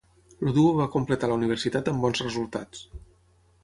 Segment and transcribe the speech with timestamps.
[0.45, 2.87] El duo va completar la universitat amb bons resultats.